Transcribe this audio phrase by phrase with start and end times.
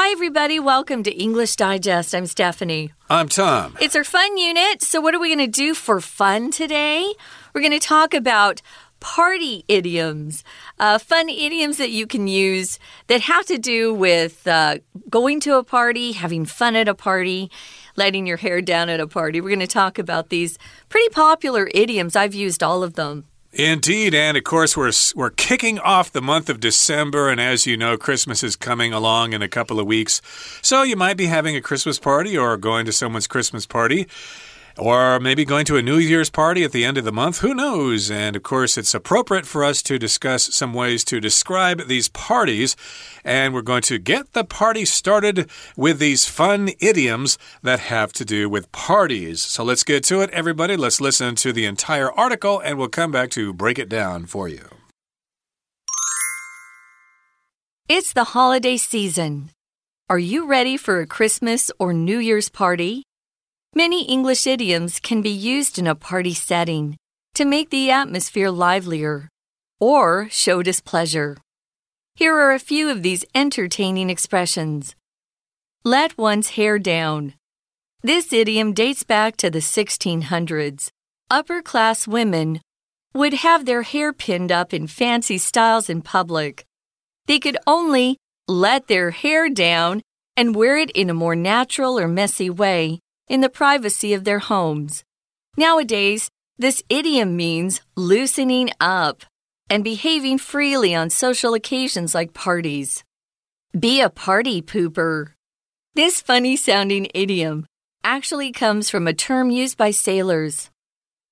[0.00, 0.60] Hi, everybody.
[0.60, 2.14] Welcome to English Digest.
[2.14, 2.92] I'm Stephanie.
[3.10, 3.76] I'm Tom.
[3.80, 4.80] It's our fun unit.
[4.80, 7.12] So, what are we going to do for fun today?
[7.52, 8.62] We're going to talk about
[9.00, 10.44] party idioms,
[10.78, 14.78] uh, fun idioms that you can use that have to do with uh,
[15.10, 17.50] going to a party, having fun at a party,
[17.96, 19.40] letting your hair down at a party.
[19.40, 22.14] We're going to talk about these pretty popular idioms.
[22.14, 23.24] I've used all of them.
[23.52, 27.78] Indeed, and of course we're we're kicking off the month of December and as you
[27.78, 30.20] know Christmas is coming along in a couple of weeks.
[30.60, 34.06] So you might be having a Christmas party or going to someone's Christmas party.
[34.78, 37.40] Or maybe going to a New Year's party at the end of the month.
[37.40, 38.10] Who knows?
[38.10, 42.76] And of course, it's appropriate for us to discuss some ways to describe these parties.
[43.24, 48.24] And we're going to get the party started with these fun idioms that have to
[48.24, 49.42] do with parties.
[49.42, 50.76] So let's get to it, everybody.
[50.76, 54.46] Let's listen to the entire article and we'll come back to break it down for
[54.46, 54.68] you.
[57.88, 59.50] It's the holiday season.
[60.10, 63.07] Are you ready for a Christmas or New Year's party?
[63.74, 66.96] Many English idioms can be used in a party setting
[67.34, 69.28] to make the atmosphere livelier
[69.78, 71.36] or show displeasure.
[72.14, 74.96] Here are a few of these entertaining expressions.
[75.84, 77.34] Let one's hair down.
[78.02, 80.88] This idiom dates back to the 1600s.
[81.30, 82.62] Upper class women
[83.14, 86.64] would have their hair pinned up in fancy styles in public.
[87.26, 88.16] They could only
[88.48, 90.00] let their hair down
[90.38, 94.38] and wear it in a more natural or messy way in the privacy of their
[94.38, 95.04] homes.
[95.56, 99.24] Nowadays, this idiom means loosening up
[99.70, 103.04] and behaving freely on social occasions like parties.
[103.78, 105.32] Be a party pooper.
[105.94, 107.66] This funny sounding idiom
[108.02, 110.70] actually comes from a term used by sailors.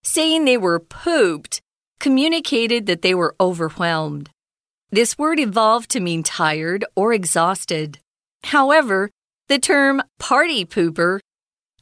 [0.02, 1.60] Saying they were pooped
[1.98, 4.30] communicated that they were overwhelmed.
[4.90, 7.98] This word evolved to mean tired or exhausted.
[8.44, 9.10] However,
[9.48, 11.20] the term party pooper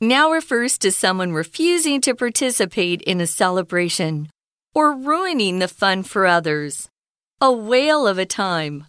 [0.09, 4.29] now refers to someone refusing to participate in a celebration
[4.75, 6.89] or ruining the fun for others.
[7.41, 8.87] A whale of a time.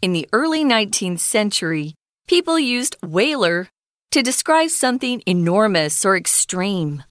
[0.00, 1.94] In the early 19th century,
[2.26, 3.68] people used whaler
[4.12, 7.04] to describe something enormous or extreme.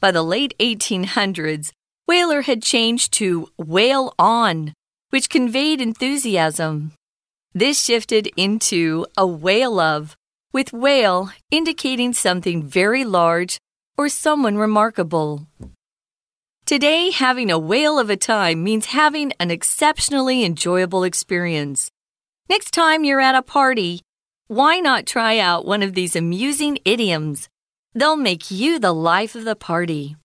[0.00, 1.72] By the late 1800s,
[2.06, 4.74] whaler had changed to whale on,
[5.10, 6.92] which conveyed enthusiasm.
[7.54, 10.17] This shifted into a whale of,
[10.52, 13.58] with whale indicating something very large
[13.96, 15.46] or someone remarkable.
[16.64, 21.90] Today, having a whale of a time means having an exceptionally enjoyable experience.
[22.48, 24.02] Next time you're at a party,
[24.48, 27.48] why not try out one of these amusing idioms?
[27.94, 30.16] They'll make you the life of the party.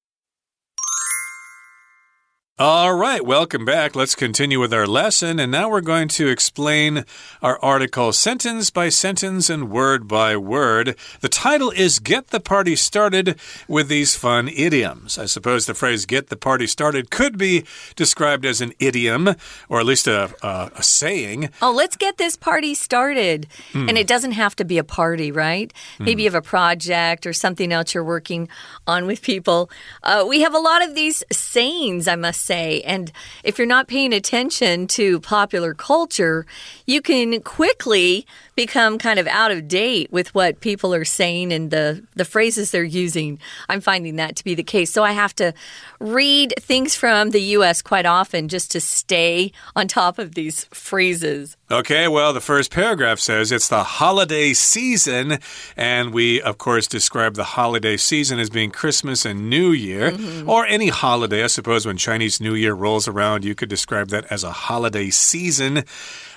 [2.60, 3.96] All right, welcome back.
[3.96, 5.40] Let's continue with our lesson.
[5.40, 7.04] And now we're going to explain
[7.42, 10.96] our article sentence by sentence and word by word.
[11.22, 15.18] The title is Get the Party Started with These Fun Idioms.
[15.18, 17.66] I suppose the phrase get the party started could be
[17.96, 19.30] described as an idiom
[19.68, 21.50] or at least a, a, a saying.
[21.60, 23.48] Oh, let's get this party started.
[23.72, 23.90] Mm.
[23.90, 25.74] And it doesn't have to be a party, right?
[25.98, 26.06] Mm.
[26.06, 28.48] Maybe you have a project or something else you're working
[28.86, 29.72] on with people.
[30.04, 32.82] Uh, we have a lot of these sayings, I must say.
[32.82, 33.12] And
[33.44, 36.46] if you're not paying attention to popular culture,
[36.86, 41.72] you can quickly become kind of out of date with what people are saying and
[41.72, 43.40] the, the phrases they're using.
[43.68, 44.92] I'm finding that to be the case.
[44.92, 45.54] So I have to
[46.00, 47.82] read things from the U.S.
[47.82, 51.58] quite often just to stay on top of these phrases.
[51.72, 55.40] Okay, well, the first paragraph says it's the holiday season.
[55.76, 60.18] And we, of course, describe the holiday season as being Christmas and New Year, mm
[60.18, 60.50] -hmm.
[60.50, 61.44] or any holiday.
[61.44, 65.10] I suppose when Chinese New Year rolls around, you could describe that as a holiday
[65.10, 65.84] season.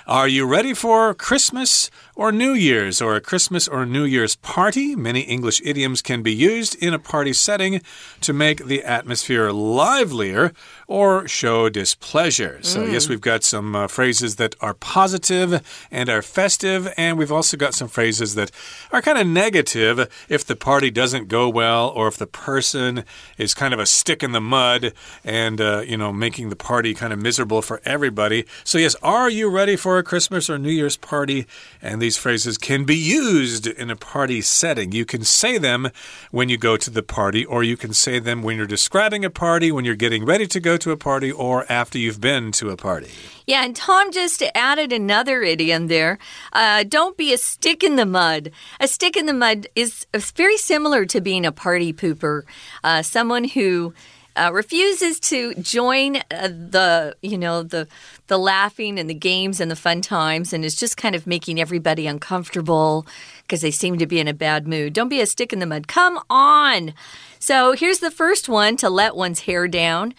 [0.07, 4.95] Are you ready for Christmas or New Year's or a Christmas or New Year's party?
[4.95, 7.79] Many English idioms can be used in a party setting
[8.21, 10.51] to make the atmosphere livelier
[10.87, 12.57] or show displeasure.
[12.63, 12.91] So, mm.
[12.91, 15.61] yes, we've got some uh, phrases that are positive
[15.91, 18.49] and are festive, and we've also got some phrases that
[18.91, 23.03] are kind of negative if the party doesn't go well or if the person
[23.37, 24.91] is kind of a stick in the mud
[25.23, 28.43] and, uh, you know, making the party kind of miserable for everybody.
[28.63, 31.45] So, yes, are you ready for a Christmas or New Year's party?
[31.79, 34.93] And these phrases can be used in a party setting.
[34.93, 35.89] You can say them
[36.31, 39.29] when you go to the party, or you can say them when you're describing a
[39.29, 42.69] party, when you're getting ready to go to a party or after you've been to
[42.69, 43.11] a party.
[43.45, 46.17] Yeah, and Tom just added another idiom there.
[46.53, 48.51] Uh, don't be a stick in the mud.
[48.79, 52.43] A stick in the mud is very similar to being a party pooper,
[52.85, 53.93] uh, someone who
[54.37, 57.87] uh, refuses to join uh, the, you know, the
[58.27, 61.59] the laughing and the games and the fun times, and is just kind of making
[61.59, 63.05] everybody uncomfortable
[63.41, 64.93] because they seem to be in a bad mood.
[64.93, 65.87] Don't be a stick in the mud.
[65.87, 66.93] Come on.
[67.39, 70.13] So here's the first one to let one's hair down.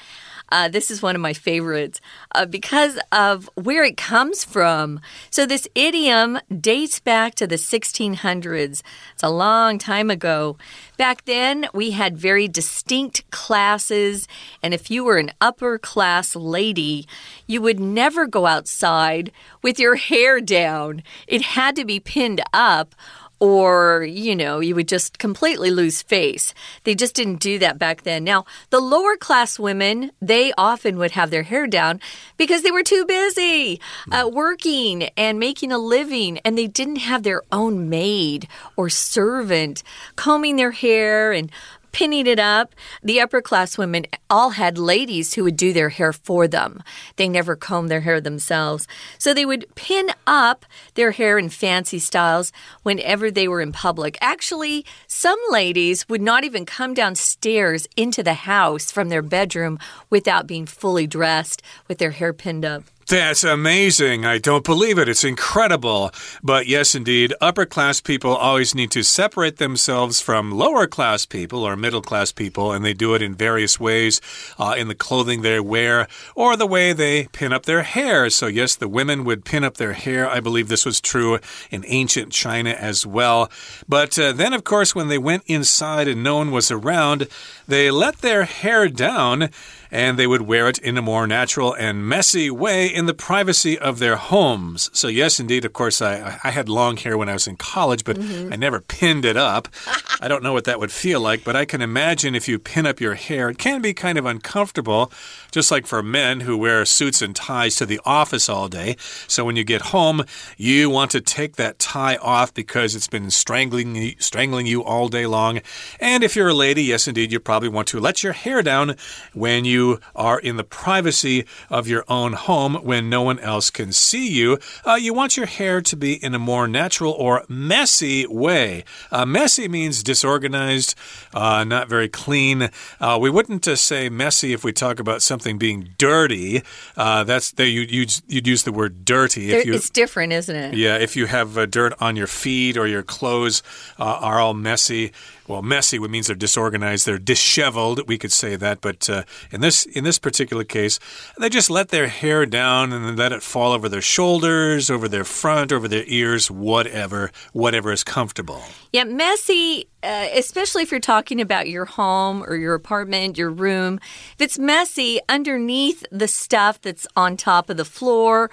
[0.50, 2.00] Uh, this is one of my favorites
[2.34, 5.00] uh, because of where it comes from.
[5.30, 8.82] So, this idiom dates back to the 1600s.
[9.12, 10.56] It's a long time ago.
[10.96, 14.26] Back then, we had very distinct classes,
[14.62, 17.06] and if you were an upper class lady,
[17.46, 19.30] you would never go outside
[19.62, 21.02] with your hair down.
[21.26, 22.94] It had to be pinned up
[23.40, 26.54] or, you know, you would just completely lose face.
[26.84, 28.24] They just didn't do that back then.
[28.24, 32.00] Now, the lower class women, they often would have their hair down
[32.36, 33.80] because they were too busy
[34.10, 39.82] uh, working and making a living, and they didn't have their own maid or servant
[40.16, 41.50] combing their hair and
[41.92, 42.74] pinning it up.
[43.02, 46.82] The upper class women all had ladies who would do their hair for them.
[47.16, 48.86] They never combed their hair themselves.
[49.18, 50.64] So they would pin up
[50.94, 52.52] their hair in fancy styles
[52.82, 54.18] whenever they were in public.
[54.20, 59.78] Actually, some ladies would not even come downstairs into the house from their bedroom
[60.10, 62.84] without being fully dressed with their hair pinned up.
[63.08, 64.26] That's amazing.
[64.26, 65.08] I don't believe it.
[65.08, 66.10] It's incredible.
[66.42, 71.64] But yes, indeed, upper class people always need to separate themselves from lower class people
[71.64, 74.20] or middle class people, and they do it in various ways
[74.58, 78.28] uh, in the clothing they wear or the way they pin up their hair.
[78.28, 80.28] So, yes, the women would pin up their hair.
[80.28, 81.38] I believe this was true
[81.70, 83.50] in ancient China as well.
[83.88, 87.26] But uh, then, of course, when they went inside and no one was around,
[87.66, 89.48] they let their hair down
[89.90, 93.78] and they would wear it in a more natural and messy way in the privacy
[93.78, 94.90] of their homes.
[94.92, 98.04] So, yes, indeed, of course, I, I had long hair when I was in college,
[98.04, 98.52] but mm -hmm.
[98.52, 99.68] I never pinned it up.
[100.24, 102.86] I don't know what that would feel like, but I can imagine if you pin
[102.86, 105.10] up your hair, it can be kind of uncomfortable,
[105.56, 108.96] just like for men who wear suits and ties to the office all day.
[109.26, 110.24] So, when you get home,
[110.56, 115.26] you want to take that tie off because it's been strangling, strangling you all day
[115.26, 115.60] long.
[116.00, 118.94] And if you're a lady, yes, indeed, you probably want to let your hair down
[119.34, 123.68] when you you are in the privacy of your own home when no one else
[123.68, 124.58] can see you.
[124.82, 128.82] Uh, you want your hair to be in a more natural or messy way.
[129.12, 130.94] Uh, messy means disorganized,
[131.34, 132.70] uh, not very clean.
[132.98, 136.62] Uh, we wouldn't uh, say messy if we talk about something being dirty.
[136.96, 137.66] Uh, that's there.
[137.66, 139.52] You, you'd, you'd use the word dirty.
[139.52, 140.74] If you, it's different, isn't it?
[140.74, 140.96] Yeah.
[140.96, 143.62] If you have dirt on your feet or your clothes
[143.98, 145.12] are all messy
[145.48, 148.06] well, messy means they're disorganized, they're disheveled.
[148.06, 151.00] We could say that, but uh, in this in this particular case,
[151.38, 155.24] they just let their hair down and let it fall over their shoulders, over their
[155.24, 158.62] front, over their ears, whatever, whatever is comfortable.
[158.92, 159.88] Yeah, messy.
[160.00, 163.98] Uh, especially if you're talking about your home or your apartment, your room,
[164.34, 168.48] if it's messy underneath the stuff that's on top of the floor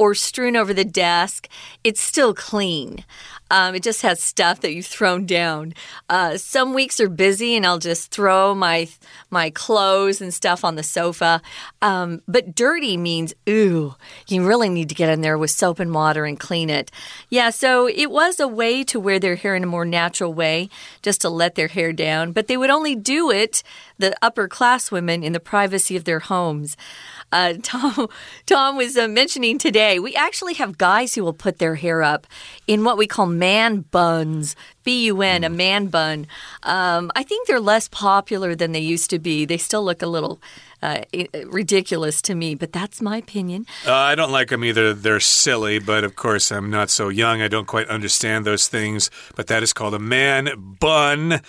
[0.00, 1.46] or strewn over the desk,
[1.84, 3.04] it's still clean.
[3.50, 5.74] Um, it just has stuff that you've thrown down.
[6.08, 8.88] Uh, some weeks are busy, and I'll just throw my
[9.28, 11.42] my clothes and stuff on the sofa.
[11.82, 13.94] Um, but dirty means ooh,
[14.26, 16.90] you really need to get in there with soap and water and clean it.
[17.28, 20.70] Yeah, so it was a way to wear their hair in a more natural way,
[21.02, 22.32] just to let their hair down.
[22.32, 23.62] But they would only do it,
[23.98, 26.76] the upper class women, in the privacy of their homes.
[27.32, 28.08] Uh, Tom,
[28.46, 32.26] Tom was uh, mentioning today, we actually have guys who will put their hair up
[32.66, 34.56] in what we call man buns.
[34.82, 36.26] B U N, a man bun.
[36.62, 39.44] Um, I think they're less popular than they used to be.
[39.44, 40.40] They still look a little
[40.82, 41.02] uh,
[41.46, 43.66] ridiculous to me, but that's my opinion.
[43.86, 44.94] Uh, I don't like them either.
[44.94, 47.42] They're silly, but of course, I'm not so young.
[47.42, 49.10] I don't quite understand those things.
[49.36, 51.40] But that is called a man bun.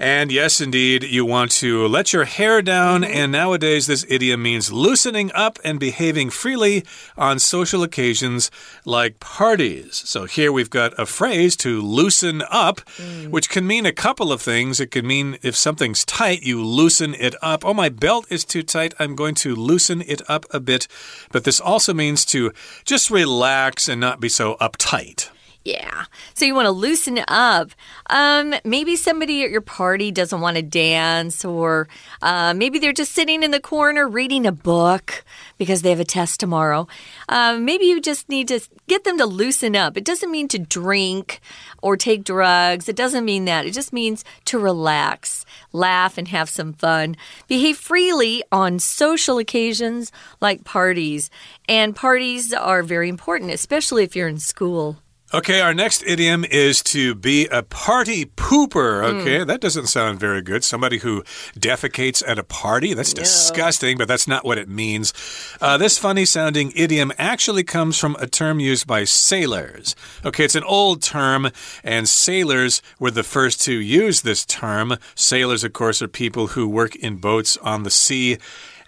[0.00, 3.02] And yes, indeed, you want to let your hair down.
[3.02, 6.84] And nowadays, this idiom means loosening up and behaving freely
[7.16, 8.50] on social occasions
[8.84, 9.96] like parties.
[9.96, 13.28] So here we've got a phrase to loosen up, mm.
[13.30, 14.78] which can mean a couple of things.
[14.78, 17.64] It can mean if something's tight, you loosen it up.
[17.64, 18.77] Oh, my belt is too tight.
[18.78, 20.88] I'm going to loosen it up a bit.
[21.32, 22.52] But this also means to
[22.84, 25.30] just relax and not be so uptight.
[25.68, 26.06] Yeah.
[26.32, 27.72] So you want to loosen up.
[28.08, 31.88] Um, maybe somebody at your party doesn't want to dance, or
[32.22, 35.26] uh, maybe they're just sitting in the corner reading a book
[35.58, 36.88] because they have a test tomorrow.
[37.28, 39.98] Uh, maybe you just need to get them to loosen up.
[39.98, 41.38] It doesn't mean to drink
[41.82, 43.66] or take drugs, it doesn't mean that.
[43.66, 45.44] It just means to relax,
[45.74, 47.14] laugh, and have some fun.
[47.46, 51.28] Behave freely on social occasions like parties.
[51.68, 54.96] And parties are very important, especially if you're in school.
[55.34, 59.04] Okay, our next idiom is to be a party pooper.
[59.04, 59.46] Okay, mm.
[59.46, 60.64] that doesn't sound very good.
[60.64, 61.22] Somebody who
[61.54, 62.94] defecates at a party?
[62.94, 65.12] That's disgusting, but that's not what it means.
[65.60, 69.94] Uh, this funny sounding idiom actually comes from a term used by sailors.
[70.24, 71.50] Okay, it's an old term,
[71.84, 74.96] and sailors were the first to use this term.
[75.14, 78.38] Sailors, of course, are people who work in boats on the sea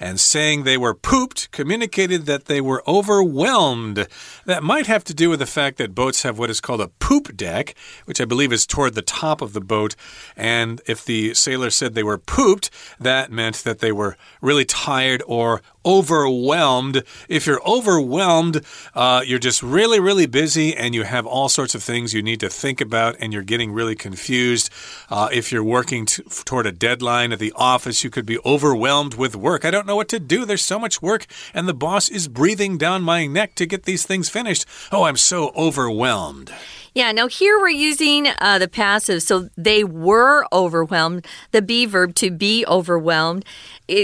[0.00, 4.08] and saying they were pooped communicated that they were overwhelmed.
[4.46, 6.88] That might have to do with the fact that boats have what is called a
[6.88, 7.74] poop deck,
[8.06, 9.94] which I believe is toward the top of the boat.
[10.36, 15.22] And if the sailor said they were pooped, that meant that they were really tired
[15.26, 17.02] or overwhelmed.
[17.28, 21.82] If you're overwhelmed, uh, you're just really, really busy and you have all sorts of
[21.82, 24.70] things you need to think about and you're getting really confused.
[25.08, 29.34] Uh, if you're working toward a deadline at the office, you could be overwhelmed with
[29.36, 29.64] work.
[29.64, 30.44] I don't know what to do.
[30.44, 34.04] There's so much work and the boss is breathing down my neck to get these
[34.04, 34.66] things finished.
[34.92, 36.52] Oh, I'm so overwhelmed.
[36.92, 39.22] Yeah, now here we're using uh, the passive.
[39.22, 43.44] So they were overwhelmed, the be verb to be overwhelmed.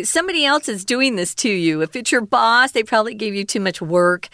[0.05, 1.83] Somebody else is doing this to you.
[1.83, 4.29] If it's your boss, they probably gave you too much work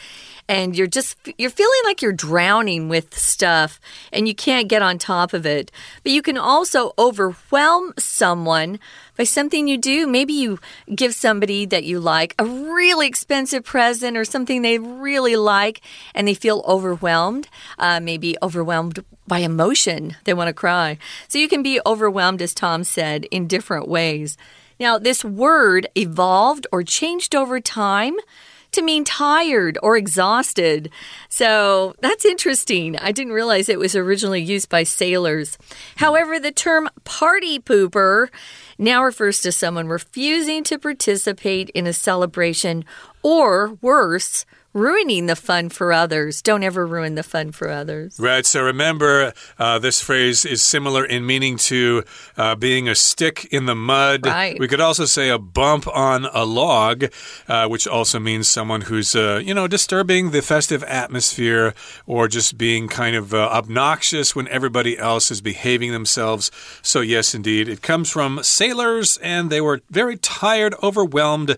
[0.49, 3.81] and you're just you're feeling like you're drowning with stuff
[4.13, 5.71] and you can't get on top of it.
[6.03, 8.79] But you can also overwhelm someone
[9.17, 10.07] by something you do.
[10.07, 10.59] Maybe you
[10.95, 15.81] give somebody that you like a really expensive present or something they really like
[16.15, 20.17] and they feel overwhelmed, uh, maybe overwhelmed by emotion.
[20.25, 20.99] They want to cry.
[21.29, 24.37] So you can be overwhelmed, as Tom said, in different ways.
[24.79, 28.17] Now, this word evolved or changed over time
[28.73, 30.91] to mean tired or exhausted.
[31.29, 32.97] So that's interesting.
[32.97, 35.59] I didn't realize it was originally used by sailors.
[35.97, 38.29] However, the term party pooper
[38.79, 42.85] now refers to someone refusing to participate in a celebration
[43.23, 46.43] or worse, ruining the fun for others.
[46.43, 48.19] Don't ever ruin the fun for others.
[48.19, 48.47] Right.
[48.47, 52.05] So remember, uh, this phrase is similar in meaning to
[52.37, 54.27] uh, being a stick in the mud.
[54.27, 54.59] Right.
[54.59, 57.07] We could also say a bump on a log,
[57.49, 61.75] uh, which also means someone who's, uh, you know, disturbing the festive atmosphere
[62.07, 66.51] or just being kind of uh, obnoxious when everybody else is behaving themselves.
[66.83, 71.57] So, yes, indeed, it comes from sailors, and they were very tired, overwhelmed.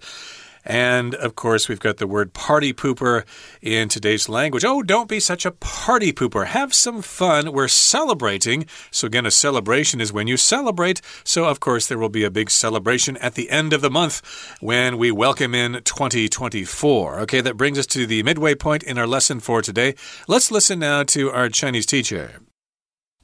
[0.65, 3.25] And of course, we've got the word party pooper
[3.61, 4.65] in today's language.
[4.65, 6.47] Oh, don't be such a party pooper.
[6.47, 7.53] Have some fun.
[7.53, 8.67] We're celebrating.
[8.91, 11.01] So, again, a celebration is when you celebrate.
[11.25, 14.23] So, of course, there will be a big celebration at the end of the month
[14.61, 17.21] when we welcome in 2024.
[17.21, 19.95] Okay, that brings us to the midway point in our lesson for today.
[20.29, 22.41] Let's listen now to our Chinese teacher.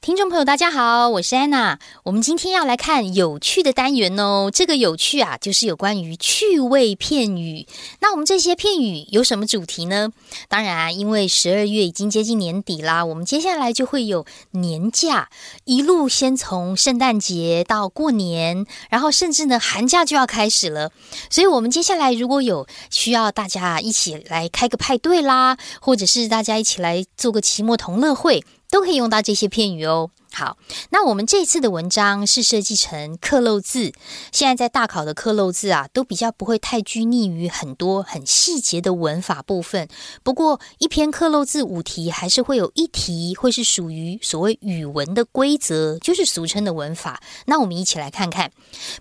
[0.02, 1.78] 听众朋友，大家好，我是安娜。
[2.04, 4.50] 我们今天要来看有趣的单元哦。
[4.50, 7.66] 这个有趣啊，就是有关于趣味片语。
[8.00, 10.08] 那我们这些片语有什么主题呢？
[10.48, 15.28] 当然，因为十二月已经接近年底啦，我们接下来就会有年假，
[15.64, 20.90] 一路先从圣诞节到过年，然后甚至呢寒假就要开始了。
[21.28, 28.42] 所以，我们接下来如果有需要大家一起来开个派对啦，或者是大家一起来做个期末同乐会。
[28.70, 30.10] 都可以用到这些片语哦。
[30.32, 30.56] 好，
[30.90, 33.92] 那我们这次的文章是设计成刻漏字。
[34.32, 39.88] 现在在大考的刻漏字啊，都比较不会太拘泥于很多很细节的文法部分。
[40.22, 47.20] 不过，一篇刻漏字五题还是会有一题会是属于所谓语文的规则，就是俗称的文法。
[47.46, 48.50] 那我们一起来看看。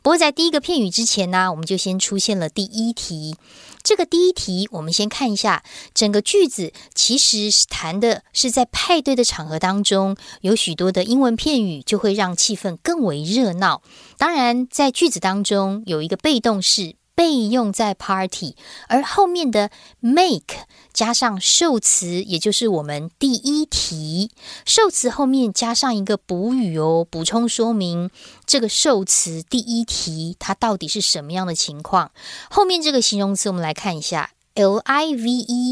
[0.01, 3.37] 不过在第一个片语之前呢，我们就先出现了第一题。
[3.81, 13.81] 这个第一题，我们先看一下整个句子，其实是谈的是在派对的场合当中，有许多的英文片语就会让气氛更为热闹。
[14.17, 16.95] 当然，在句子当中有一个被动式。
[17.15, 18.55] 被用在 party，
[18.87, 20.55] 而后面的 make
[20.93, 24.31] 加上受词，也就是我们第一题
[24.65, 28.09] 受词后面加上一个补语哦，补充说明
[28.45, 32.11] 这个受词第一题它到底是什么样的情况。
[32.49, 35.67] 后面这个形容词我们来看一下，live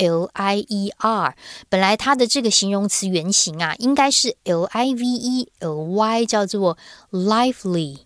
[0.00, 1.34] lier，
[1.68, 6.78] 本来它的这个形容词原型啊，应该是 live ly，叫做
[7.10, 7.98] lively。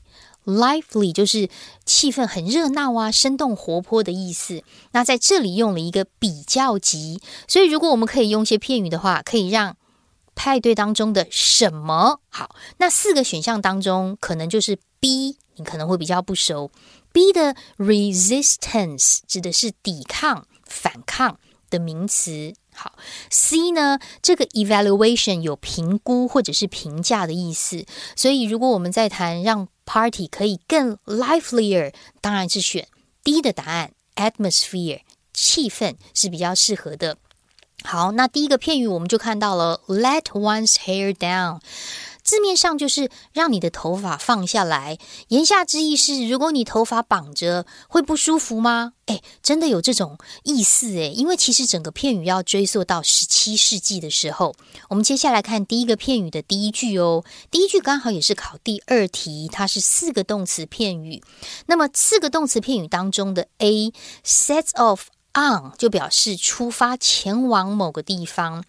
[0.45, 1.49] lively 就是
[1.87, 4.63] 气氛很热闹啊，生动活泼的意思。
[4.93, 9.79] 那在这里用了一个比较级，所以如果我们可以用一些片语的话，可以让
[10.35, 12.55] 派对当中的什么好？
[12.77, 16.71] 那四个选项当中，可能就是 B，你可能会比较不熟。
[17.11, 21.39] B 的 resistance 指的是抵抗、反抗
[21.75, 22.55] 的名词。
[22.73, 22.97] 好
[23.31, 23.99] ，C 呢？
[24.23, 27.85] 这个 evaluation 有评估或者是评价的意思，
[28.17, 32.89] 所以如果我们在谈让 party 可以更 livelier，当然是选
[33.23, 35.01] D 的答案，atmosphere
[35.33, 37.17] 气氛是比较适合的。
[37.85, 41.61] 好，那第一个片语我们就看到了 “let one's hair down”。
[42.25, 48.95] 字面上就是让你的头发放下来，言下之意是，如果你头发绑着，会不舒服吗？
[49.05, 54.55] 哎，真的有这种意思哎，因为其实整个片语要追溯到十七世纪的时候。
[54.89, 61.23] 我们接下来看第一个片语的第一句哦，第一句刚好也是考第二题，它是四个动词片语。
[61.67, 63.93] 那么四个动词片语当中的 A
[64.25, 65.03] sets off。
[65.35, 68.65] On 就表示出发前往某个地方，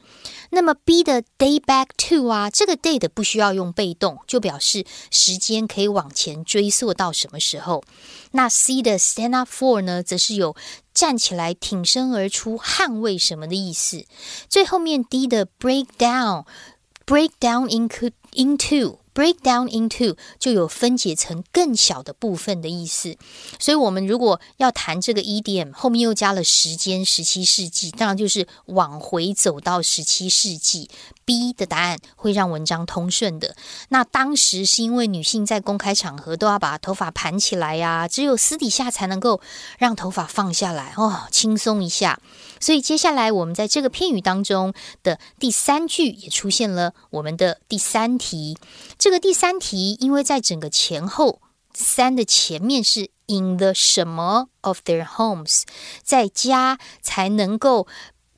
[0.50, 7.84] 那么 be 的 day back to 啊，这个 day 的不需要用被动，就表示时间可以往前追溯到什么时候。
[8.32, 10.56] 那 C 的 stand up for 呢，则是有
[10.94, 14.06] 站起来挺身而出捍卫什么的意思。
[14.50, 18.98] 最后面 D 的 break down，break down into into。
[19.16, 23.18] Break down into 就有分解成更小的部分的意思，
[23.58, 30.90] 所以我们如果要谈这个 EDM，后面又加了时间，十七世纪，当然就是往回走到十七世纪。
[31.26, 33.56] B 的答案会让文章通顺的。
[33.90, 39.42] 那当时是因为女性在公开场合都要把头发盘起来呀，只有私底下才能够
[39.80, 42.20] 让头发放下来哦，轻松一下。
[42.60, 48.58] 所以接下来我们在这个片语当中的第三句也出现了我们的第三题。
[48.98, 51.42] 这个第三题，因为在整个前后
[51.74, 55.64] 三的前面是 in the 什么 of their homes，
[56.04, 57.88] 在家才能够。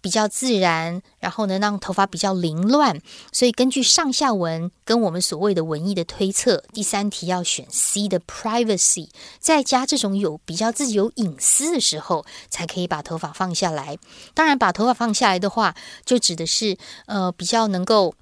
[0.02, 3.00] 比较自然，然后呢，让头发比较凌乱，
[3.32, 13.98] 所以根据上下文跟我们所谓的文艺的推测，第三题要选 C 的 privacy，在家这种有比较自己有隐私的时候，才可以把头发放下来。
[14.34, 15.76] 当然，把头发放下来的话，
[16.06, 16.78] 就指的是
[17.08, 18.16] 呃比较能够。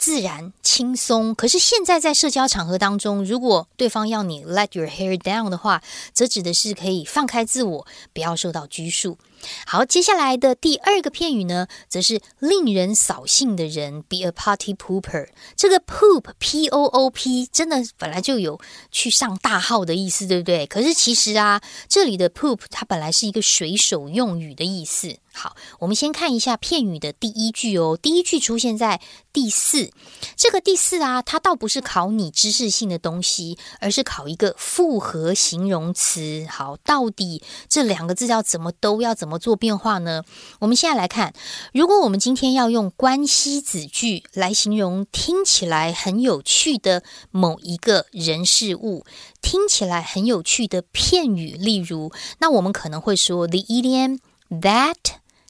[0.00, 9.18] 自然轻松，可是现在在社交场合当中，如果对方要你 let your hair down 的话，则指的是可以放开自我，不要受到拘束。
[9.66, 15.28] 好，接下来的第二个片语呢，则是令人扫兴的人，be a party pooper。
[15.56, 20.66] 这个 poop p o o p 真的本来就有去上大号的意思，对不对？
[20.66, 25.16] 可是其实啊，这里的 poop 它本来是一个水手用语的意思。
[25.38, 27.96] 好，我们先看一下片语的第一句哦。
[27.96, 29.00] 第一句出现在
[29.32, 29.92] 第四，
[30.34, 36.44] 这个第四啊，它倒不是考你知识性的东西，而是考一个复合形容词。
[36.50, 40.24] 好，到底这两个字要怎么都要怎么做变化呢？
[40.58, 41.32] 我们现在来看，
[41.72, 49.06] 如果我们今天要用关系子句来形容听起来很有趣的某一个人事物，
[49.40, 54.18] 听起来很有趣的片语，例如，那我们可能会说 the idiom
[54.50, 54.96] that。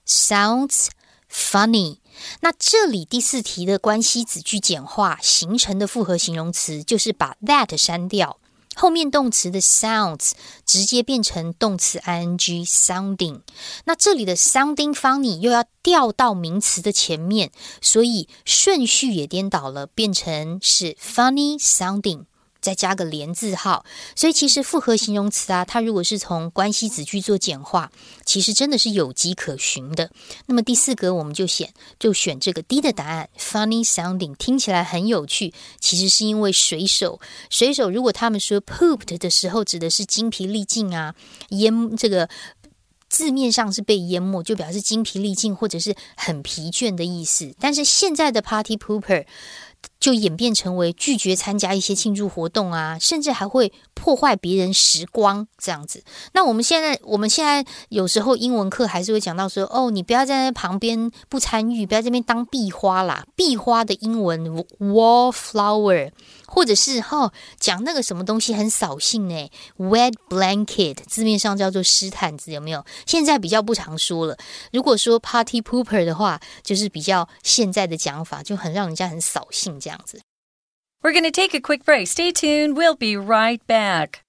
[0.09, 0.88] Sounds
[1.31, 1.99] funny。
[2.40, 8.38] 那这里第四题的关系子句简化形成的复合形容词，就是把 that 删掉，
[8.75, 10.33] 后面动词的 sounds
[10.64, 13.42] 直接变成动词 ing sounding。
[13.85, 22.25] 那这里的 sounding funny 又要调到名词的前面，所以顺序也颠倒了，变成是 funny sounding。
[22.61, 23.85] 再加个连字号，
[24.16, 27.90] 所以其实复合形容词啊，它如果是从关系子句做简化，
[28.25, 30.11] 其实真的是有迹可循的。
[30.47, 35.55] 那么第四格我们就选就选这个 D 的答案，funny sounding，听起来很有趣。
[35.79, 41.14] 其实是因为水手，水手如果他们说 pooped 的时候，指的是精疲力尽啊，
[41.51, 42.29] 淹这个
[43.09, 47.55] 字面上是被淹没，就表示精疲力尽或者是很疲倦的意思。
[47.61, 49.25] 但是现在的 party pooper。
[50.00, 56.04] 就演变成为拒绝参加一些庆祝活动啊，甚至还会破坏别人时光这样子。
[56.32, 63.24] 那我们现在，我们现在有时候英文课还是会讲到说，哦，你不要站在旁边不参与，不要这边当壁花啦。
[63.34, 66.12] 壁花的英文 wallflower，
[66.46, 72.84] 或者是哈讲那个什么东西很扫兴呢？wet blanket，字面上叫做湿毯子，有没有？
[73.06, 74.37] 现在比较不常说了。
[74.72, 79.76] 如果说 party pooper 的话，就是比较现在的讲法，就很让人家很扫兴。
[79.88, 80.21] 这样子。
[81.02, 82.08] We're going to take a quick break.
[82.08, 82.78] Stay tuned.
[82.78, 84.23] We'll be right back.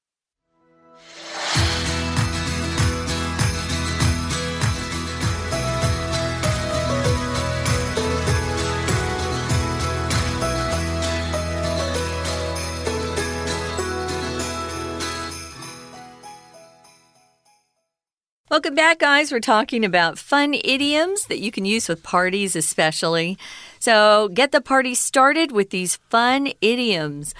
[18.55, 19.33] Welcome back, guys.
[19.33, 23.37] We're talking about fun idioms that you can use with parties, especially.
[23.80, 27.34] So get the party started with these fun idioms.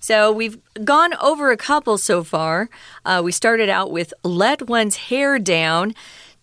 [0.00, 2.68] So we've gone over a couple so far.
[3.06, 5.94] Uh, we started out with let one's hair down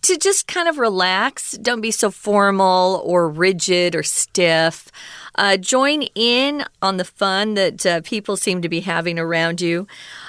[0.02, 1.52] to just kind of relax.
[1.52, 4.92] Don't be so formal or rigid or stiff.
[5.36, 9.86] Uh, join in on the fun that uh, people seem to be having around you.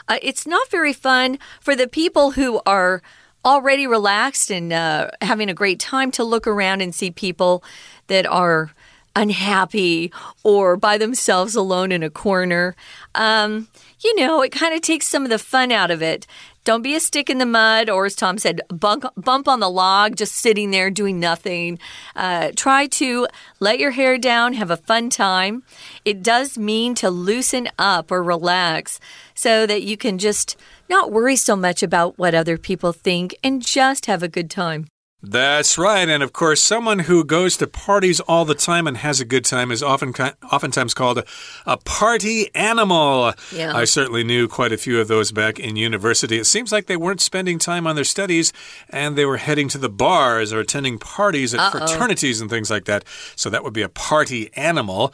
[0.09, 3.03] Uh, it's not very fun for the people who are
[3.45, 7.65] already relaxed and uh, having a great time to look around and see people
[8.07, 8.73] that are
[9.15, 12.75] unhappy or by themselves alone in a corner.
[13.15, 13.69] Um,
[14.01, 16.27] you know, it kind of takes some of the fun out of it.
[16.65, 19.69] Don't be a stick in the mud, or as Tom said, bump, bump on the
[19.69, 21.81] log, just sitting there doing nothing.
[22.15, 23.27] Uh, try to
[23.59, 25.65] let your hair down, have a fun time.
[26.05, 29.01] It does mean to loosen up or relax
[29.35, 30.57] so that you can just
[30.89, 34.87] not worry so much about what other people think and just have a good time.
[35.23, 36.09] That's right.
[36.09, 39.45] And of course, someone who goes to parties all the time and has a good
[39.45, 40.13] time is often
[40.51, 41.23] oftentimes called
[41.65, 43.33] a, party animal.
[43.53, 43.73] Yeah.
[43.77, 46.39] I certainly knew quite a few of those back in university.
[46.39, 48.53] It seems like they weren't spending time on their studies
[48.89, 51.71] and they were heading to the bars or attending parties at uh -oh.
[51.71, 53.05] fraternities and things like that.
[53.37, 55.13] So that would be a party animal.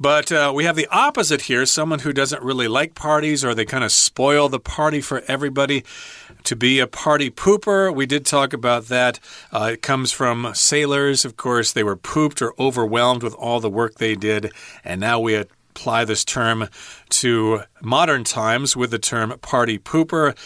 [0.00, 3.64] But uh, we have the opposite here someone who doesn't really like parties or they
[3.64, 5.84] kind of spoil the party for everybody.
[6.44, 9.18] To be a party pooper, we did talk about that.
[9.52, 11.72] Uh, it comes from sailors, of course.
[11.72, 14.52] They were pooped or overwhelmed with all the work they did.
[14.84, 16.68] And now we apply this term
[17.08, 20.36] to modern times with the term party pooper.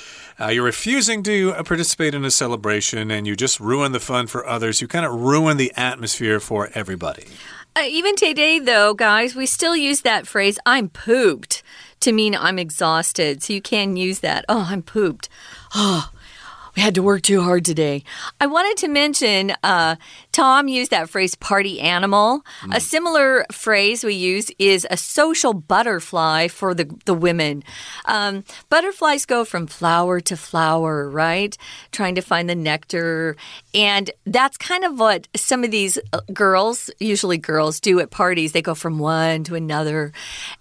[0.40, 4.46] Uh, you're refusing to participate in a celebration and you just ruin the fun for
[4.46, 4.80] others.
[4.80, 7.26] You kind of ruin the atmosphere for everybody.
[7.74, 11.62] Uh, even today, though, guys, we still use that phrase, I'm pooped,
[12.00, 13.42] to mean I'm exhausted.
[13.42, 14.44] So you can use that.
[14.46, 15.30] Oh, I'm pooped.
[15.74, 16.10] Oh,
[16.76, 18.04] we had to work too hard today.
[18.38, 19.96] I wanted to mention uh,
[20.32, 22.42] Tom used that phrase party animal.
[22.62, 22.76] Mm.
[22.76, 27.62] A similar phrase we use is a social butterfly for the, the women.
[28.06, 31.56] Um, butterflies go from flower to flower, right?
[31.90, 33.36] Trying to find the nectar.
[33.74, 38.52] And that's kind of what some of these uh, girls, usually girls, do at parties.
[38.52, 40.12] They go from one to another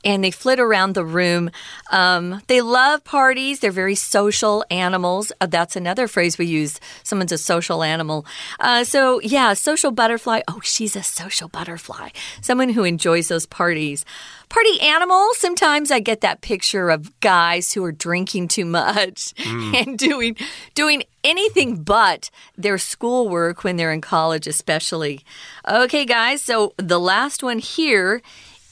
[0.04, 1.50] and they flit around the room.
[1.92, 5.32] Um, they love parties, they're very social animals.
[5.40, 6.80] Uh, that's another phrase we use.
[7.04, 8.26] Someone's a social animal.
[8.60, 10.42] Uh, so, yeah social butterfly.
[10.48, 12.10] Oh, she's a social butterfly.
[12.42, 14.04] Someone who enjoys those parties.
[14.50, 15.30] Party animal.
[15.34, 19.76] Sometimes I get that picture of guys who are drinking too much mm.
[19.76, 20.36] and doing
[20.74, 25.22] doing anything but their schoolwork when they're in college, especially.
[25.70, 26.42] Okay, guys.
[26.42, 28.22] So the last one here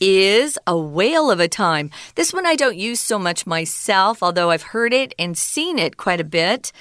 [0.02, 1.92] is a whale of a time.
[2.16, 5.98] This one I don't use so much myself, although I've heard it and seen it
[5.98, 6.72] quite a bit.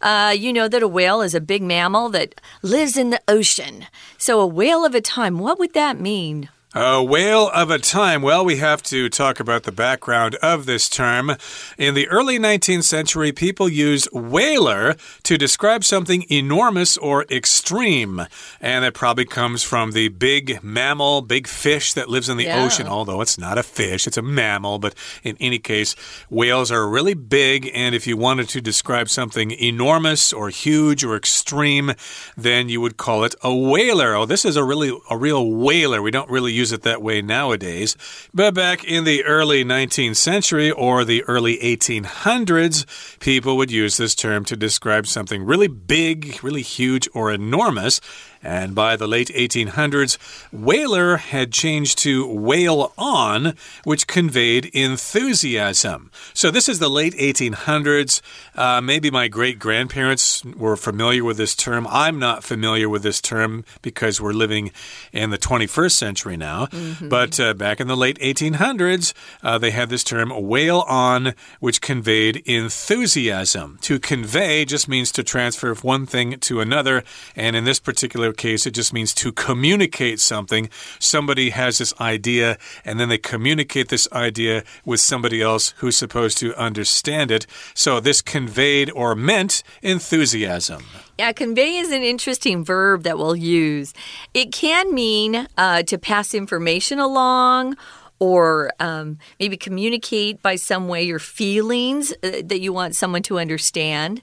[0.00, 3.86] Uh, you know that a whale is a big mammal that lives in the ocean.
[4.16, 6.48] So, a whale of a time, what would that mean?
[6.74, 8.20] A whale of a time.
[8.20, 11.34] Well, we have to talk about the background of this term.
[11.78, 18.26] In the early 19th century, people used whaler to describe something enormous or extreme.
[18.60, 22.62] And it probably comes from the big mammal, big fish that lives in the yeah.
[22.62, 24.78] ocean, although it's not a fish, it's a mammal.
[24.78, 25.96] But in any case,
[26.28, 27.70] whales are really big.
[27.72, 31.92] And if you wanted to describe something enormous or huge or extreme,
[32.36, 34.14] then you would call it a whaler.
[34.14, 36.02] Oh, this is a really, a real whaler.
[36.02, 37.96] We don't really use it that way nowadays.
[38.34, 44.14] But back in the early 19th century or the early 1800s, people would use this
[44.14, 48.00] term to describe something really big, really huge, or enormous.
[48.42, 50.18] And by the late 1800s,
[50.52, 56.10] whaler had changed to whale on, which conveyed enthusiasm.
[56.34, 58.20] So this is the late 1800s.
[58.54, 61.86] Uh, maybe my great grandparents were familiar with this term.
[61.90, 64.70] I'm not familiar with this term because we're living
[65.12, 66.68] in the 21st century now.
[66.70, 67.08] Mm -hmm.
[67.08, 71.80] But uh, back in the late 1800s, uh, they had this term whale on, which
[71.80, 73.78] conveyed enthusiasm.
[73.82, 77.04] To convey just means to transfer one thing to another.
[77.36, 80.68] And in this particular case, it just means to communicate something.
[80.98, 86.38] Somebody has this idea, and then they communicate this idea with somebody else who's supposed
[86.38, 87.46] to understand it.
[87.74, 90.84] So this conveyed or meant enthusiasm.
[91.18, 93.92] Yeah, convey is an interesting verb that we'll use.
[94.34, 97.76] It can mean uh, to pass information along
[98.20, 103.38] or um, maybe communicate by some way your feelings uh, that you want someone to
[103.38, 104.22] understand.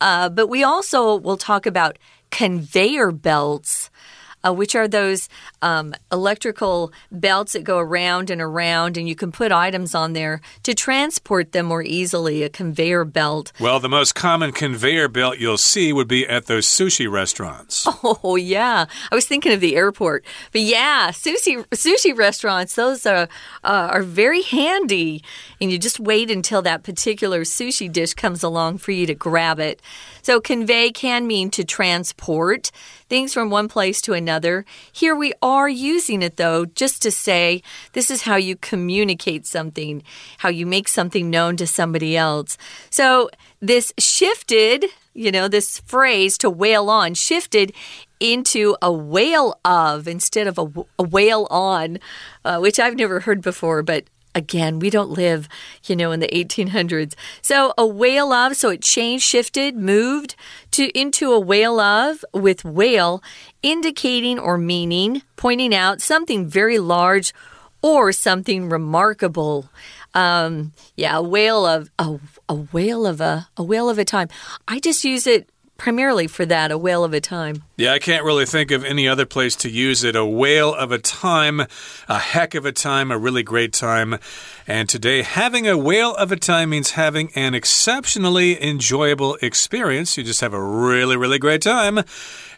[0.00, 1.98] Uh, but we also will talk about
[2.36, 3.90] conveyor belts
[4.46, 5.28] uh, which are those
[5.62, 10.40] um, electrical belts that go around and around, and you can put items on there
[10.62, 13.52] to transport them more easily, a conveyor belt.
[13.58, 17.86] Well, the most common conveyor belt you'll see would be at those sushi restaurants.
[18.22, 18.86] Oh, yeah.
[19.10, 20.24] I was thinking of the airport.
[20.52, 23.28] But yeah, sushi, sushi restaurants, those are,
[23.64, 25.24] uh, are very handy.
[25.60, 29.58] And you just wait until that particular sushi dish comes along for you to grab
[29.58, 29.82] it.
[30.22, 32.70] So, convey can mean to transport
[33.08, 34.35] things from one place to another.
[34.92, 40.02] Here we are using it though, just to say this is how you communicate something,
[40.38, 42.58] how you make something known to somebody else.
[42.90, 47.72] So this shifted, you know, this phrase to whale on shifted
[48.20, 51.98] into a whale of instead of a, a whale on,
[52.44, 54.04] uh, which I've never heard before, but
[54.36, 55.48] again, we don't live,
[55.86, 57.14] you know, in the 1800s.
[57.40, 60.36] So a whale of, so it changed, shifted, moved
[60.72, 63.22] to into a whale of with whale
[63.62, 67.32] indicating or meaning, pointing out something very large
[67.82, 69.70] or something remarkable.
[70.14, 74.28] Um, yeah, a whale of a, a whale of a a whale of a time.
[74.68, 77.62] I just use it primarily for that, a whale of a time.
[77.78, 80.16] Yeah, I can't really think of any other place to use it.
[80.16, 81.60] A whale of a time,
[82.08, 84.18] a heck of a time, a really great time.
[84.66, 90.16] And today, having a whale of a time means having an exceptionally enjoyable experience.
[90.16, 92.00] You just have a really, really great time.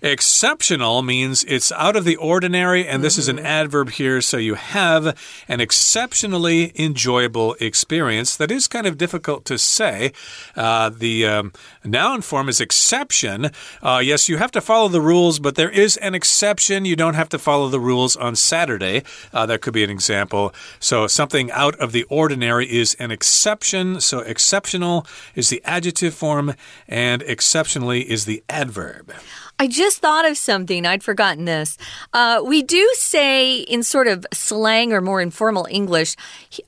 [0.03, 3.23] Exceptional means it's out of the ordinary, and this mm -hmm.
[3.23, 3.47] is an mm-hmm.
[3.47, 5.15] adverb here, so you have
[5.49, 8.37] an exceptionally enjoyable experience.
[8.37, 10.13] That is kind of difficult to say.
[10.57, 11.53] Uh, the um,
[11.83, 13.51] noun form is exception.
[13.83, 16.85] Uh, yes, you have to follow the rules, but there is an exception.
[16.85, 19.03] You don't have to follow the rules on Saturday.
[19.33, 20.53] Uh, that could be an example.
[20.81, 24.01] So something out of the ordinary is an exception.
[24.01, 26.55] So exceptional is the adjective form,
[26.87, 29.13] and exceptionally is the adverb.
[29.61, 30.87] I just thought of something.
[30.87, 31.77] I'd forgotten this.
[32.13, 36.15] Uh, we do say in sort of slang or more informal English,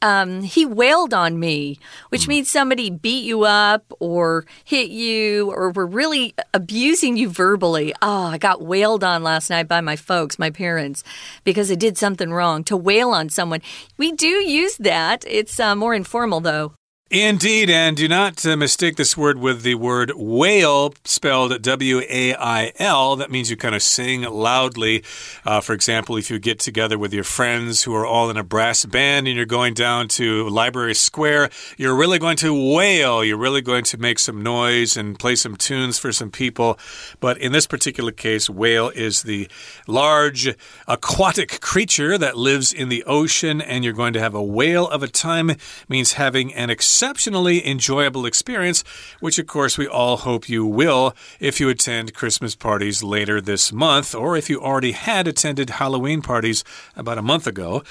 [0.03, 5.71] um, he wailed on me, which means somebody beat you up or hit you or
[5.71, 7.95] were really abusing you verbally.
[8.03, 11.05] Oh, I got wailed on last night by my folks, my parents,
[11.45, 12.65] because I did something wrong.
[12.65, 13.63] To wail on someone.
[13.99, 15.25] We do use that.
[15.29, 16.73] It's uh, more informal, though.
[17.13, 22.37] Indeed, and do not uh, mistake this word with the word wail, spelled W A
[22.37, 23.17] I L.
[23.17, 25.03] That means you kind of sing loudly.
[25.45, 28.45] Uh, for example, if you get together with your friends who are all in a
[28.45, 33.25] brass band and you're going down to Library Square, you're really going to wail.
[33.25, 36.79] You're really going to make some noise and play some tunes for some people.
[37.19, 39.49] But in this particular case, whale is the
[39.89, 40.55] large
[40.87, 45.03] aquatic creature that lives in the ocean, and you're going to have a whale of
[45.03, 45.57] a time,
[45.89, 46.71] means having an
[47.01, 48.85] exceptionally enjoyable experience,
[49.21, 53.73] which of course we all hope you will if you attend Christmas parties later this
[53.73, 56.63] month, or if you already had attended Halloween parties
[56.95, 57.83] about a month ago.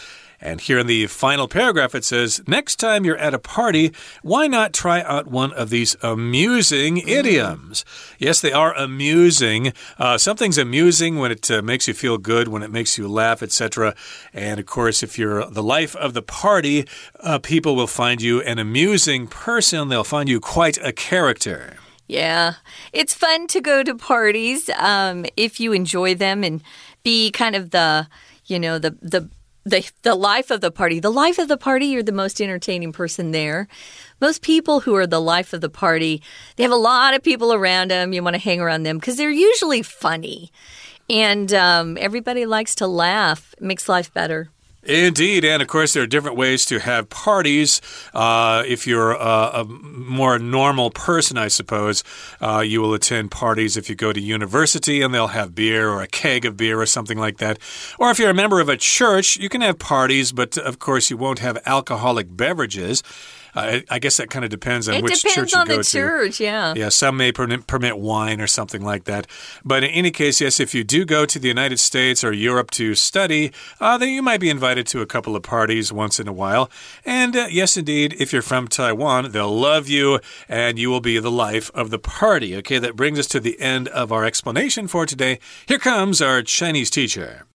[0.42, 4.48] And here in the final paragraph, it says, Next time you're at a party, why
[4.48, 7.08] not try out one of these amusing mm.
[7.08, 7.84] idioms?
[8.18, 9.74] Yes, they are amusing.
[9.98, 13.44] Uh, something's amusing when it uh, makes you feel good, when it makes you laugh,
[13.44, 13.96] etc.
[14.34, 16.88] And of course, if you're the life of the party,
[17.20, 19.90] uh, people will find you an amusing person.
[19.90, 21.76] They'll find you quite a character.
[22.08, 22.56] Yeah,
[22.92, 26.64] it's fun to go to parties um, if you enjoy them and
[27.04, 28.08] be kind of the,
[28.46, 29.30] you know, the the
[29.66, 31.00] the the life of the party.
[31.00, 33.68] The life of the party, you're the most entertaining person there.
[34.22, 36.22] Most people who are the life of the party,
[36.56, 38.14] they have a lot of people around them.
[38.14, 40.52] You want to hang around them because they're usually funny,
[41.10, 43.54] and um, everybody likes to laugh.
[43.58, 44.50] It makes life better.
[44.90, 47.80] Indeed, and of course, there are different ways to have parties.
[48.12, 52.04] Uh, if you're a, a, more normal person, I suppose,
[52.42, 56.02] uh, you will attend parties if you go to university and they'll have beer or
[56.02, 57.60] a keg of beer or something like that.
[58.00, 61.12] Or if you're a member of a church, you can have parties, but of course,
[61.12, 63.04] you won't have alcoholic beverages.
[63.55, 65.85] Uh, I guess that kind of depends on it which church you go to.
[65.85, 66.75] church, yeah.
[66.75, 69.29] Yeah, some may permit, permit wine or something like that.
[69.65, 72.73] But in any case, yes, if you do go to the United States or Europe
[72.73, 76.27] to study, uh, then you might be invited to a couple of parties once in
[76.27, 76.69] a while.
[77.05, 81.21] And uh, yes, indeed, if you're from Taiwan, they'll love you and you will be
[81.21, 82.57] the life of the party.
[82.57, 85.39] Okay, that brings us to the end of our explanation for today.
[85.67, 87.47] Here comes our Chinese teacher.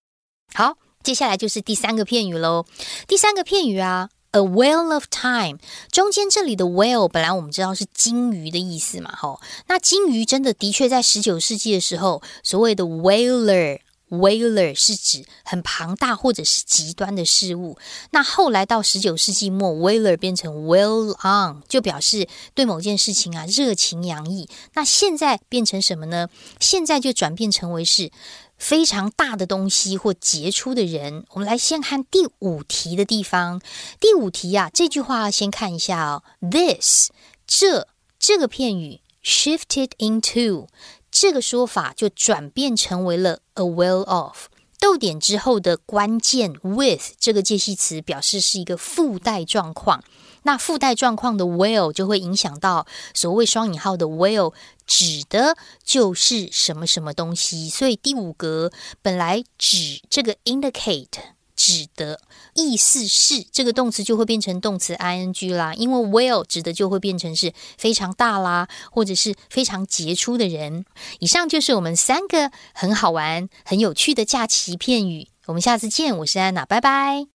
[0.54, 2.66] 好，接下来就是第三个片语喽。
[3.06, 5.59] 第三个片语啊 ，A whale of time，
[5.93, 17.79] 中间这里的 whale 本来我们知道是鲸鱼的意思嘛，吼，那鲸鱼真的的确在十九世纪的时候，所谓的 whaler，whaler 是指很庞大或者是极端的事物。
[18.11, 24.49] 那后来到十九世纪末，whaler 变成 well on，就表示对某件事情啊热情洋溢。
[24.75, 26.29] 那现在变成什么呢？
[26.59, 28.11] 现在就转变成为是。
[28.57, 33.61] 非常大的东西或杰出的人，我们来先看第五题的地方。
[34.01, 36.23] 第五题啊，这句话先看一下哦。
[36.41, 37.11] This
[37.47, 37.89] 这
[38.19, 40.69] 这个片语 shifted into
[41.11, 44.47] 这个说法就转变成为了 a well of。
[44.81, 50.05] 逗点之后的关键 with 这个介系词表示是一个附带状况。
[50.45, 54.55] 那附带状况的 will 就会影响到所谓双引号的 will
[54.87, 57.69] 指的就是什么什么东西。
[57.69, 58.71] 所以第五格
[59.03, 61.35] 本来指这个 indicate。
[61.57, 62.21] 指的
[62.55, 70.85] 意思是这个动词就会变成动词 ing 啦，因为 well 指的就会变成是非常大啦，或者是非常杰出的人。
[71.21, 75.29] 以上就是我们三个很好玩、很有趣的假期片语。
[75.47, 77.34] 我们下次见，我是安娜，拜拜。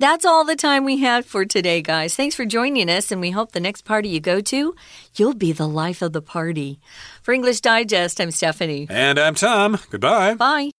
[0.00, 2.16] That's all the time we have for today, guys.
[2.16, 4.74] Thanks for joining us, and we hope the next party you go to,
[5.14, 6.80] you'll be the life of the party.
[7.22, 8.86] For English Digest, I'm Stephanie.
[8.88, 9.78] And I'm Tom.
[9.90, 10.36] Goodbye.
[10.36, 10.70] Bye.